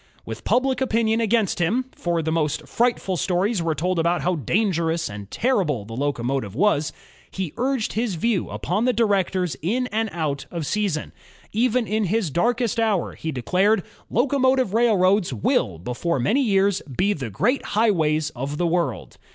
With 0.25 0.43
public 0.43 0.81
opinion 0.81 1.21
against 1.21 1.59
him,— 1.59 1.85
for 1.95 2.23
the 2.23 2.31
most 2.31 2.67
frightful 2.67 3.17
stories 3.17 3.61
were 3.61 3.75
told 3.75 3.99
about 3.99 4.21
how 4.23 4.33
dangerous 4.35 5.07
and 5.07 5.29
terrible 5.29 5.85
the 5.85 5.95
locomotive 5.95 6.55
was,— 6.55 6.91
he 7.29 7.53
urged 7.55 7.93
his 7.93 8.15
view 8.15 8.49
upon 8.49 8.85
the 8.85 8.93
directors 8.93 9.55
in 9.61 9.85
and 9.91 10.09
out• 10.11 10.47
of 10.51 10.65
season. 10.65 11.11
Even 11.51 11.85
in 11.85 12.05
his 12.05 12.31
darkest 12.31 12.79
hour, 12.79 13.13
he 13.13 13.31
declared: 13.31 13.83
'* 13.99 14.09
Locomotive 14.09 14.73
railroads 14.73 15.33
will, 15.33 15.77
before 15.77 16.17
many 16.19 16.41
years, 16.41 16.81
be 16.81 17.13
the 17.13 17.29
great 17.29 17.63
highways 17.77 18.31
of 18.31 18.57
the 18.57 18.65
world." 18.65 19.17